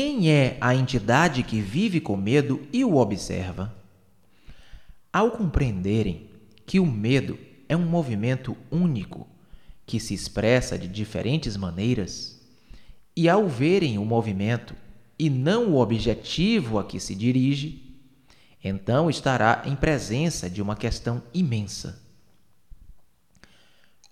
quem 0.00 0.30
é 0.30 0.56
a 0.60 0.76
entidade 0.76 1.42
que 1.42 1.60
vive 1.60 2.00
com 2.00 2.16
medo 2.16 2.64
e 2.72 2.84
o 2.84 2.98
observa? 2.98 3.74
Ao 5.12 5.32
compreenderem 5.32 6.30
que 6.64 6.78
o 6.78 6.86
medo 6.86 7.36
é 7.68 7.76
um 7.76 7.84
movimento 7.84 8.56
único 8.70 9.26
que 9.84 9.98
se 9.98 10.14
expressa 10.14 10.78
de 10.78 10.86
diferentes 10.86 11.56
maneiras, 11.56 12.40
e 13.16 13.28
ao 13.28 13.48
verem 13.48 13.98
o 13.98 14.04
movimento 14.04 14.72
e 15.18 15.28
não 15.28 15.72
o 15.72 15.80
objetivo 15.80 16.78
a 16.78 16.84
que 16.84 17.00
se 17.00 17.12
dirige, 17.16 18.00
então 18.62 19.10
estará 19.10 19.64
em 19.66 19.74
presença 19.74 20.48
de 20.48 20.62
uma 20.62 20.76
questão 20.76 21.20
imensa. 21.34 22.00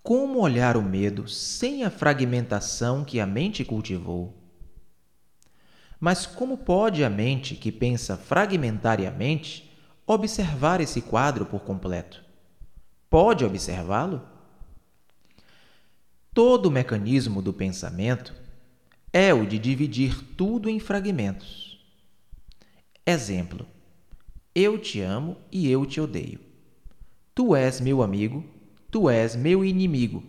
Como 0.02 0.40
olhar 0.40 0.76
o 0.76 0.82
medo 0.82 1.28
sem 1.28 1.84
a 1.84 1.90
fragmentação 1.90 3.04
que 3.04 3.20
a 3.20 3.26
mente 3.26 3.64
cultivou? 3.64 4.45
Mas 5.98 6.26
como 6.26 6.58
pode 6.58 7.02
a 7.02 7.10
mente 7.10 7.54
que 7.54 7.72
pensa 7.72 8.16
fragmentariamente 8.16 9.70
observar 10.06 10.80
esse 10.80 11.00
quadro 11.00 11.46
por 11.46 11.60
completo? 11.60 12.22
Pode 13.08 13.44
observá-lo? 13.44 14.22
Todo 16.34 16.66
o 16.66 16.70
mecanismo 16.70 17.40
do 17.40 17.52
pensamento 17.52 18.34
é 19.12 19.32
o 19.32 19.46
de 19.46 19.58
dividir 19.58 20.22
tudo 20.36 20.68
em 20.68 20.78
fragmentos. 20.78 21.80
Exemplo: 23.06 23.66
Eu 24.54 24.78
te 24.78 25.00
amo 25.00 25.38
e 25.50 25.70
eu 25.70 25.86
te 25.86 25.98
odeio. 25.98 26.40
Tu 27.34 27.56
és 27.56 27.80
meu 27.80 28.02
amigo, 28.02 28.44
tu 28.90 29.08
és 29.08 29.34
meu 29.34 29.64
inimigo. 29.64 30.22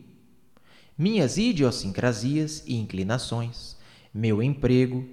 Minhas 0.98 1.38
idiosincrasias 1.38 2.64
e 2.66 2.76
inclinações, 2.76 3.78
meu 4.14 4.42
emprego, 4.42 5.06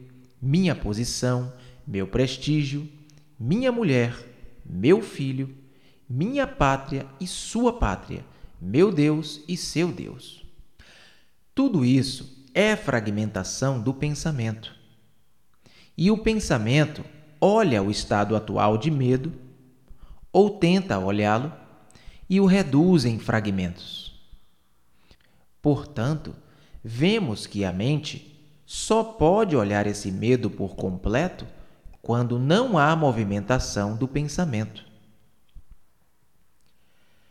minha 0.45 0.75
posição, 0.75 1.51
meu 1.87 2.07
prestígio, 2.07 2.87
minha 3.41 3.73
mulher, 3.73 4.15
meu 4.65 5.01
filho, 5.01 5.57
minha 6.09 6.47
pátria 6.47 7.07
e 7.19 7.27
sua 7.27 7.73
pátria, 7.73 8.23
meu 8.61 8.93
Deus 8.93 9.41
e 9.49 9.57
seu 9.57 9.91
Deus. 9.91 10.45
Tudo 11.55 11.83
isso 11.83 12.45
é 12.53 12.77
fragmentação 12.77 13.81
do 13.81 13.95
pensamento. 13.95 14.77
E 15.97 16.11
o 16.11 16.19
pensamento 16.19 17.03
olha 17.41 17.83
o 17.83 17.91
estado 17.91 18.37
atual 18.37 18.77
de 18.77 18.91
medo, 18.91 19.33
ou 20.31 20.59
tenta 20.59 20.99
olhá-lo, 20.99 21.53
e 22.29 22.39
o 22.39 22.45
reduz 22.45 23.07
em 23.07 23.19
fragmentos. 23.19 24.21
Portanto, 25.63 26.35
vemos 26.83 27.47
que 27.47 27.65
a 27.65 27.73
mente 27.73 28.34
só 28.67 29.03
pode 29.05 29.57
olhar 29.57 29.87
esse 29.87 30.11
medo 30.11 30.51
por 30.51 30.75
completo 30.75 31.47
quando 32.01 32.39
não 32.39 32.79
há 32.79 32.95
movimentação 32.95 33.97
do 33.97 34.07
pensamento. 34.07 34.85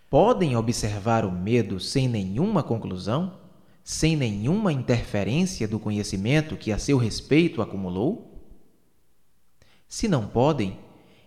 Podem 0.10 0.56
observar 0.56 1.26
o 1.26 1.32
medo 1.32 1.80
sem 1.80 2.08
nenhuma 2.08 2.62
conclusão? 2.62 3.44
sem 3.84 4.16
nenhuma 4.16 4.72
interferência 4.72 5.68
do 5.68 5.80
conhecimento 5.80 6.56
que 6.56 6.72
a 6.72 6.80
seu 6.80 6.98
respeito 6.98 7.62
acumulou? 7.62 8.42
Se 9.88 10.08
não 10.08 10.28
podem, 10.28 10.80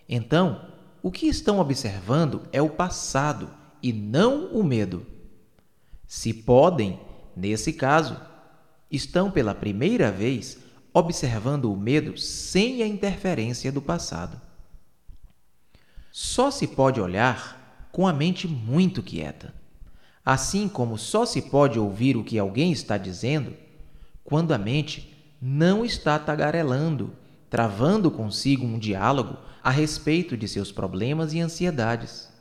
então 0.09 0.73
o 1.03 1.11
que 1.11 1.27
estão 1.27 1.59
observando 1.59 2.43
é 2.53 2.63
o 2.63 2.71
passado 2.71 3.51
e 3.83 3.93
não 3.93 4.47
o 4.53 4.65
medo. 4.65 5.07
Se 6.07 6.33
podem, 6.33 6.99
nesse 7.37 7.73
caso, 7.73 8.19
estão 8.91 9.31
pela 9.31 9.55
primeira 9.55 10.11
vez 10.11 10.59
observando 10.93 11.71
o 11.71 11.77
medo 11.77 12.17
sem 12.17 12.83
a 12.83 12.87
interferência 12.87 13.71
do 13.71 13.83
passado. 13.83 14.41
Só 16.11 16.51
se 16.51 16.67
pode 16.67 17.01
olhar 17.01 17.89
com 17.93 18.07
a 18.07 18.13
mente 18.13 18.49
muito 18.49 19.03
quieta. 19.03 19.53
Assim 20.25 20.69
como 20.69 20.97
só 20.97 21.27
se 21.27 21.43
pode 21.43 21.79
ouvir 21.79 22.17
o 22.17 22.25
que 22.25 22.39
alguém 22.39 22.73
está 22.73 22.97
dizendo 22.97 23.55
quando 24.25 24.53
a 24.53 24.59
mente 24.59 25.15
não 25.41 25.85
está 25.85 26.19
tagarelando, 26.19 27.15
travando 27.51 28.11
consigo 28.11 28.65
um 28.65 28.79
diálogo 28.79 29.37
a 29.63 29.71
respeito 29.71 30.37
de 30.37 30.49
seus 30.49 30.73
problemas 30.73 31.33
e 31.33 31.41
ansiedades. 31.41 32.33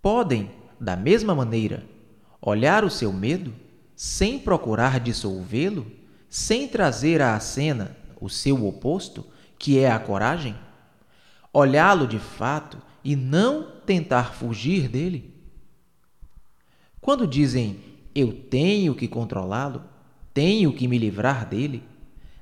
Podem, 0.00 0.50
da 0.80 0.96
mesma 0.96 1.34
maneira, 1.34 1.84
olhar 2.40 2.84
o 2.84 2.90
seu 2.90 3.12
medo 3.12 3.54
sem 3.94 4.38
procurar 4.38 4.98
dissolvê-lo, 5.00 5.90
sem 6.28 6.66
trazer 6.66 7.22
à 7.22 7.38
cena 7.38 7.96
o 8.20 8.28
seu 8.28 8.66
oposto, 8.66 9.26
que 9.58 9.78
é 9.78 9.90
a 9.90 9.98
coragem? 9.98 10.56
Olhá-lo 11.52 12.06
de 12.06 12.18
fato 12.18 12.78
e 13.04 13.14
não 13.14 13.70
tentar 13.86 14.34
fugir 14.34 14.88
dele? 14.88 15.32
Quando 17.00 17.26
dizem 17.26 17.78
eu 18.14 18.32
tenho 18.32 18.94
que 18.94 19.08
controlá-lo, 19.08 19.84
tenho 20.32 20.72
que 20.72 20.86
me 20.86 20.98
livrar 20.98 21.46
dele, 21.48 21.82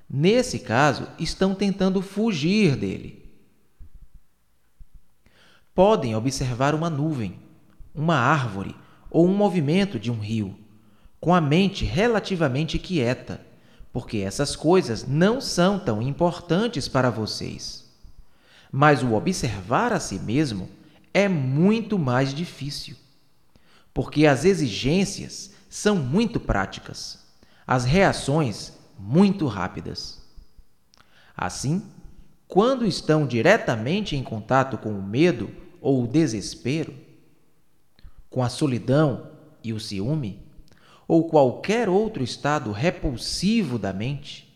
nesse 0.09 0.59
caso 0.59 1.09
estão 1.19 1.55
tentando 1.55 2.03
fugir 2.03 2.77
dele. 2.77 3.23
Podem 5.75 6.15
observar 6.15 6.75
uma 6.75 6.91
nuvem, 6.91 7.39
uma 7.95 8.17
árvore 8.17 8.77
ou 9.11 9.27
um 9.27 9.35
movimento 9.35 9.99
de 9.99 10.11
um 10.11 10.19
rio, 10.19 10.57
com 11.22 11.34
a 11.34 11.41
mente 11.41 11.87
relativamente 11.87 12.78
quieta, 12.78 13.41
porque 13.91 14.19
essas 14.19 14.55
coisas 14.55 15.06
não 15.06 15.41
são 15.41 15.78
tão 15.78 16.03
importantes 16.03 16.87
para 16.87 17.09
vocês. 17.09 17.91
Mas 18.71 19.03
o 19.03 19.15
observar 19.15 19.94
a 19.94 20.00
si 20.00 20.19
mesmo 20.19 20.69
é 21.15 21.31
muito 21.31 21.99
mais 21.99 22.34
difícil 22.34 22.97
porque 23.94 24.27
as 24.27 24.44
exigências 24.44 25.53
são 25.69 25.97
muito 25.97 26.41
práticas, 26.41 27.19
as 27.66 27.84
reações 27.84 28.72
muito 28.99 29.47
rápidas. 29.47 30.22
Assim, 31.37 31.82
quando 32.49 32.87
estão 32.87 33.27
diretamente 33.27 34.16
em 34.16 34.22
contato 34.22 34.78
com 34.78 34.91
o 34.91 35.03
medo 35.03 35.50
ou 35.81 36.05
o 36.05 36.06
desespero, 36.06 36.94
com 38.31 38.43
a 38.43 38.49
solidão 38.49 39.31
e 39.62 39.72
o 39.72 39.81
ciúme, 39.81 40.41
ou 41.12 41.25
qualquer 41.25 41.91
outro 41.91 42.25
estado 42.25 42.73
repulsivo 42.73 43.78
da 43.78 43.93
mente, 43.93 44.50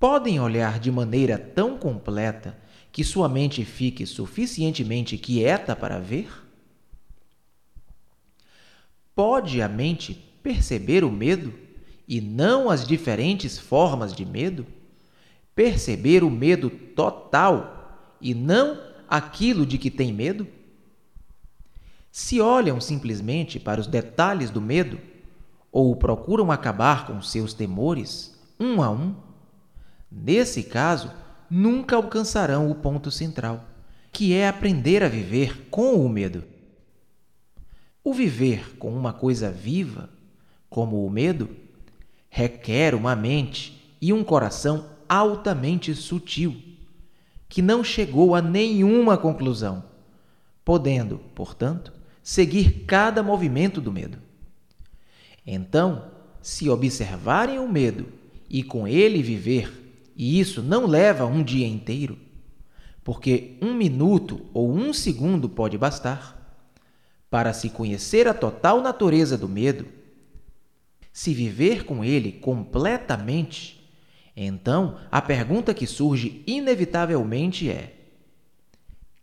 podem 0.00 0.40
olhar 0.40 0.80
de 0.80 0.90
maneira 0.90 1.36
tão 1.36 1.76
completa 1.76 2.56
que 2.90 3.04
sua 3.04 3.28
mente 3.28 3.62
fique 3.62 4.06
suficientemente 4.06 5.18
quieta 5.18 5.76
para 5.76 5.98
ver? 5.98 6.30
Pode 9.14 9.60
a 9.60 9.68
mente 9.68 10.14
perceber 10.42 11.04
o 11.04 11.10
medo 11.10 11.52
e 12.08 12.22
não 12.22 12.70
as 12.70 12.86
diferentes 12.86 13.58
formas 13.58 14.14
de 14.14 14.24
medo? 14.24 14.66
Perceber 15.54 16.24
o 16.24 16.30
medo 16.30 16.70
total 16.70 18.16
e 18.18 18.32
não 18.32 18.80
aquilo 19.06 19.66
de 19.66 19.76
que 19.76 19.90
tem 19.90 20.10
medo? 20.10 20.48
Se 22.10 22.40
olham 22.40 22.80
simplesmente 22.80 23.60
para 23.60 23.78
os 23.78 23.86
detalhes 23.86 24.48
do 24.48 24.62
medo 24.62 25.14
ou 25.70 25.94
procuram 25.96 26.50
acabar 26.50 27.06
com 27.06 27.20
seus 27.20 27.52
temores 27.52 28.38
um 28.58 28.82
a 28.82 28.90
um, 28.90 29.14
nesse 30.10 30.62
caso, 30.62 31.10
nunca 31.50 31.96
alcançarão 31.96 32.70
o 32.70 32.74
ponto 32.74 33.10
central, 33.10 33.64
que 34.12 34.32
é 34.32 34.48
aprender 34.48 35.02
a 35.02 35.08
viver 35.08 35.68
com 35.70 35.94
o 36.04 36.08
medo. 36.08 36.44
O 38.02 38.14
viver 38.14 38.76
com 38.78 38.94
uma 38.94 39.12
coisa 39.12 39.50
viva, 39.50 40.08
como 40.70 41.04
o 41.04 41.10
medo, 41.10 41.50
requer 42.28 42.94
uma 42.94 43.16
mente 43.16 43.96
e 44.00 44.12
um 44.12 44.22
coração 44.22 44.86
altamente 45.08 45.94
sutil, 45.94 46.56
que 47.48 47.62
não 47.62 47.82
chegou 47.84 48.34
a 48.34 48.42
nenhuma 48.42 49.16
conclusão, 49.16 49.84
podendo, 50.64 51.18
portanto, 51.34 51.92
seguir 52.22 52.84
cada 52.86 53.22
movimento 53.22 53.80
do 53.80 53.92
medo. 53.92 54.25
Então, 55.46 56.10
se 56.42 56.68
observarem 56.68 57.58
o 57.58 57.68
medo 57.68 58.06
e 58.50 58.62
com 58.62 58.88
ele 58.88 59.22
viver, 59.22 60.10
e 60.16 60.40
isso 60.40 60.62
não 60.62 60.86
leva 60.86 61.26
um 61.26 61.42
dia 61.42 61.66
inteiro, 61.66 62.18
porque 63.04 63.56
um 63.62 63.74
minuto 63.74 64.46
ou 64.52 64.74
um 64.74 64.92
segundo 64.92 65.48
pode 65.48 65.78
bastar, 65.78 66.34
para 67.30 67.52
se 67.52 67.70
conhecer 67.70 68.26
a 68.26 68.34
total 68.34 68.80
natureza 68.80 69.36
do 69.36 69.48
medo, 69.48 69.86
se 71.12 71.32
viver 71.32 71.84
com 71.84 72.04
ele 72.04 72.32
completamente, 72.32 73.76
então 74.36 74.98
a 75.10 75.22
pergunta 75.22 75.72
que 75.72 75.86
surge 75.86 76.42
inevitavelmente 76.46 77.70
é: 77.70 77.94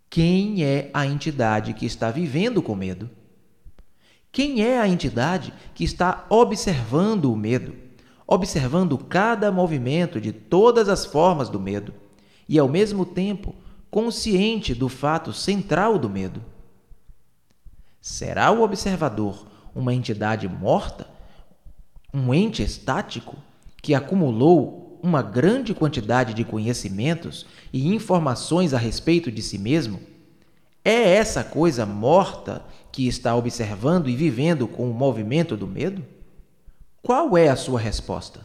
quem 0.10 0.64
é 0.64 0.90
a 0.94 1.06
entidade 1.06 1.74
que 1.74 1.86
está 1.86 2.10
vivendo 2.10 2.62
com 2.62 2.76
medo? 2.76 3.10
Quem 4.34 4.64
é 4.64 4.80
a 4.80 4.88
entidade 4.88 5.54
que 5.76 5.84
está 5.84 6.26
observando 6.28 7.32
o 7.32 7.36
medo, 7.36 7.76
observando 8.26 8.98
cada 8.98 9.52
movimento 9.52 10.20
de 10.20 10.32
todas 10.32 10.90
as 10.90 11.06
formas 11.06 11.50
do 11.50 11.60
medo 11.60 11.94
e, 12.50 12.58
ao 12.58 12.68
mesmo 12.68 13.06
tempo, 13.06 13.54
consciente 13.92 14.74
do 14.74 14.90
fato 14.90 15.32
central 15.32 16.00
do 16.00 16.10
medo. 16.10 16.44
Será 18.02 18.50
o 18.50 18.64
observador 18.64 19.46
uma 19.76 19.94
entidade 19.94 20.50
morta? 20.50 21.08
Um 22.12 22.34
ente 22.34 22.64
estático 22.64 23.38
que 23.84 23.94
acumulou 23.94 25.00
uma 25.04 25.22
grande 25.22 25.76
quantidade 25.76 26.34
de 26.34 26.44
conhecimentos 26.44 27.46
e 27.72 27.94
informações 27.94 28.74
a 28.74 28.80
respeito 28.80 29.32
de 29.32 29.44
si 29.44 29.60
mesmo? 29.60 30.13
É 30.86 31.16
essa 31.16 31.44
coisa 31.44 31.86
morta 31.86 32.66
que 32.92 33.08
está 33.08 33.36
observando 33.36 34.10
e 34.10 34.16
vivendo 34.16 34.68
com 34.68 34.90
o 34.90 34.94
movimento 34.94 35.56
do 35.56 35.66
medo? 35.66 36.06
Qual 37.02 37.38
é 37.38 37.48
a 37.48 37.56
sua 37.56 37.80
resposta? 37.80 38.42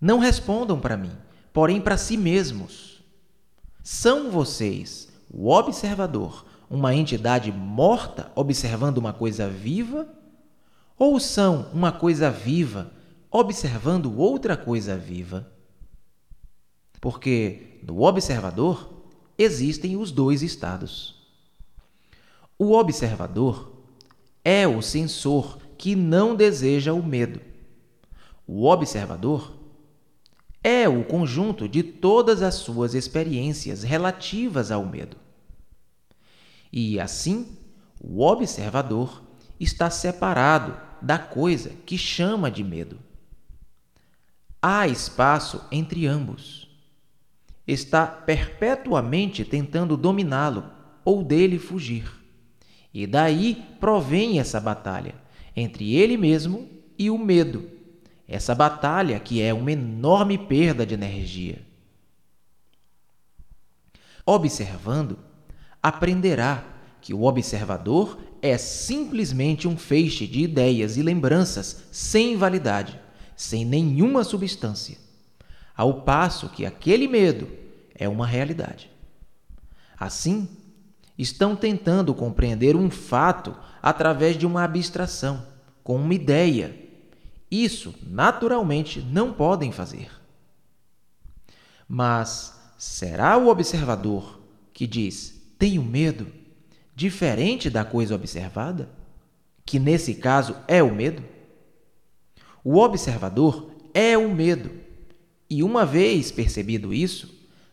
Não 0.00 0.18
respondam 0.18 0.78
para 0.78 0.96
mim, 0.96 1.12
porém 1.52 1.80
para 1.80 1.96
si 1.96 2.16
mesmos. 2.16 3.02
São 3.82 4.30
vocês, 4.30 5.08
o 5.28 5.50
observador, 5.50 6.46
uma 6.70 6.94
entidade 6.94 7.50
morta 7.50 8.30
observando 8.34 8.98
uma 8.98 9.12
coisa 9.12 9.48
viva? 9.48 10.08
Ou 10.96 11.18
são 11.18 11.68
uma 11.72 11.90
coisa 11.90 12.30
viva 12.30 12.92
observando 13.30 14.16
outra 14.18 14.56
coisa 14.56 14.96
viva? 14.96 15.50
Porque 17.00 17.80
no 17.86 18.02
observador 18.02 19.01
existem 19.42 19.96
os 19.96 20.10
dois 20.10 20.42
estados. 20.42 21.14
O 22.58 22.72
observador 22.72 23.72
é 24.44 24.66
o 24.66 24.80
sensor 24.80 25.58
que 25.76 25.96
não 25.96 26.34
deseja 26.34 26.92
o 26.92 27.02
medo. 27.02 27.40
O 28.46 28.66
observador 28.66 29.52
é 30.62 30.88
o 30.88 31.04
conjunto 31.04 31.68
de 31.68 31.82
todas 31.82 32.40
as 32.42 32.54
suas 32.54 32.94
experiências 32.94 33.82
relativas 33.82 34.70
ao 34.70 34.84
medo. 34.86 35.16
E 36.72 37.00
assim, 37.00 37.56
o 38.00 38.22
observador 38.22 39.22
está 39.58 39.90
separado 39.90 40.76
da 41.00 41.18
coisa 41.18 41.70
que 41.84 41.98
chama 41.98 42.50
de 42.50 42.62
medo. 42.62 42.98
Há 44.60 44.86
espaço 44.86 45.64
entre 45.72 46.06
ambos. 46.06 46.71
Está 47.66 48.06
perpetuamente 48.06 49.44
tentando 49.44 49.96
dominá-lo 49.96 50.64
ou 51.04 51.22
dele 51.22 51.58
fugir. 51.58 52.10
E 52.92 53.06
daí 53.06 53.62
provém 53.78 54.38
essa 54.38 54.60
batalha 54.60 55.14
entre 55.54 55.94
ele 55.94 56.16
mesmo 56.16 56.68
e 56.98 57.10
o 57.10 57.18
medo 57.18 57.82
essa 58.32 58.54
batalha 58.54 59.20
que 59.20 59.42
é 59.42 59.52
uma 59.52 59.72
enorme 59.72 60.38
perda 60.38 60.86
de 60.86 60.94
energia. 60.94 61.60
Observando, 64.24 65.18
aprenderá 65.82 66.64
que 67.00 67.12
o 67.12 67.24
observador 67.24 68.18
é 68.40 68.56
simplesmente 68.56 69.68
um 69.68 69.76
feixe 69.76 70.26
de 70.26 70.40
ideias 70.40 70.96
e 70.96 71.02
lembranças 71.02 71.84
sem 71.92 72.36
validade, 72.36 72.98
sem 73.36 73.66
nenhuma 73.66 74.24
substância, 74.24 74.96
ao 75.76 76.02
passo 76.02 76.48
que 76.48 76.66
aquele 76.66 77.08
medo 77.08 77.48
é 77.94 78.08
uma 78.08 78.26
realidade. 78.26 78.90
Assim, 79.98 80.48
estão 81.16 81.54
tentando 81.54 82.14
compreender 82.14 82.76
um 82.76 82.90
fato 82.90 83.56
através 83.82 84.36
de 84.36 84.46
uma 84.46 84.64
abstração, 84.64 85.46
com 85.82 85.96
uma 85.96 86.14
ideia 86.14 86.82
isso, 87.52 87.94
naturalmente, 88.02 89.02
não 89.02 89.30
podem 89.30 89.70
fazer. 89.70 90.10
Mas 91.86 92.58
será 92.78 93.36
o 93.36 93.48
observador 93.48 94.40
que 94.72 94.86
diz 94.86 95.38
tenho 95.58 95.82
medo 95.82 96.28
diferente 96.96 97.68
da 97.68 97.84
coisa 97.84 98.14
observada? 98.14 98.88
Que 99.66 99.78
nesse 99.78 100.14
caso 100.14 100.56
é 100.66 100.82
o 100.82 100.94
medo? 100.94 101.22
O 102.64 102.78
observador 102.78 103.70
é 103.92 104.16
o 104.16 104.34
medo. 104.34 104.70
E 105.52 105.62
uma 105.62 105.84
vez 105.84 106.32
percebido 106.32 106.94
isso, 106.94 107.28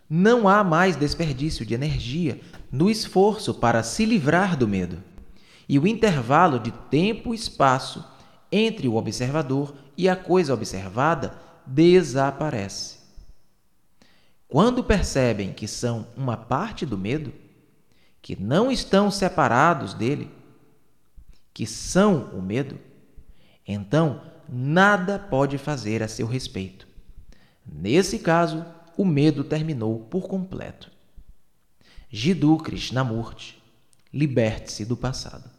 não 0.09 0.49
há 0.49 0.65
mais 0.65 0.97
desperdício 0.97 1.65
de 1.65 1.73
energia 1.73 2.41
no 2.69 2.89
esforço 2.89 3.53
para 3.53 3.83
se 3.83 4.03
livrar 4.03 4.57
do 4.57 4.67
medo. 4.67 5.01
E 5.67 5.79
o 5.79 5.87
intervalo 5.87 6.59
de 6.59 6.71
tempo 6.71 7.33
e 7.33 7.37
espaço 7.37 8.03
entre 8.51 8.85
o 8.89 8.95
observador 8.95 9.73
e 9.97 10.09
a 10.09 10.15
coisa 10.17 10.53
observada 10.53 11.33
desaparece. 11.65 12.97
Quando 14.45 14.83
percebem 14.83 15.53
que 15.53 15.65
são 15.65 16.05
uma 16.17 16.35
parte 16.35 16.85
do 16.85 16.97
medo, 16.97 17.31
que 18.21 18.35
não 18.37 18.69
estão 18.69 19.09
separados 19.09 19.93
dele, 19.93 20.29
que 21.53 21.65
são 21.65 22.25
o 22.33 22.41
medo, 22.41 22.77
então 23.65 24.21
nada 24.49 25.17
pode 25.17 25.57
fazer 25.57 26.03
a 26.03 26.09
seu 26.09 26.27
respeito. 26.27 26.88
Nesse 27.71 28.19
caso, 28.19 28.65
o 28.97 29.05
medo 29.05 29.43
terminou 29.43 29.99
por 29.99 30.27
completo. 30.27 30.91
Jiddu 32.09 32.57
Krishnamurti, 32.57 33.61
liberte-se 34.13 34.83
do 34.85 34.97
passado. 34.97 35.58